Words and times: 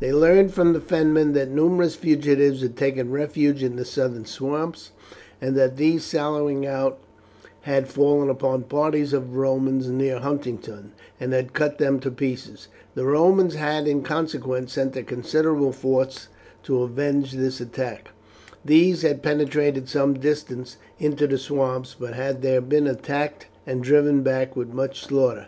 They 0.00 0.12
learned 0.12 0.52
from 0.52 0.74
the 0.74 0.82
Fenmen 0.82 1.32
that 1.32 1.50
numerous 1.50 1.94
fugitives 1.94 2.60
had 2.60 2.76
taken 2.76 3.10
refuge 3.10 3.62
in 3.62 3.76
the 3.76 3.86
southern 3.86 4.26
swamps, 4.26 4.90
and 5.40 5.56
that 5.56 5.78
these 5.78 6.04
sallying 6.04 6.66
out 6.66 6.98
had 7.62 7.88
fallen 7.88 8.28
upon 8.28 8.64
parties 8.64 9.14
of 9.14 9.34
Romans 9.34 9.88
near 9.88 10.18
Huntingdon, 10.18 10.92
and 11.18 11.32
had 11.32 11.54
cut 11.54 11.78
them 11.78 12.00
to 12.00 12.10
pieces. 12.10 12.68
The 12.94 13.06
Romans 13.06 13.54
had 13.54 13.88
in 13.88 14.02
consequence 14.02 14.74
sent 14.74 14.94
a 14.94 15.02
considerable 15.02 15.72
force 15.72 16.28
to 16.64 16.82
avenge 16.82 17.32
this 17.32 17.58
attack. 17.58 18.10
These 18.62 19.00
had 19.00 19.22
penetrated 19.22 19.88
some 19.88 20.12
distance 20.12 20.76
into 20.98 21.26
the 21.26 21.38
swamps, 21.38 21.96
but 21.98 22.12
had 22.12 22.42
there 22.42 22.60
been 22.60 22.86
attacked 22.86 23.46
and 23.66 23.82
driven 23.82 24.20
back 24.22 24.54
with 24.54 24.68
much 24.74 25.02
slaughter. 25.02 25.46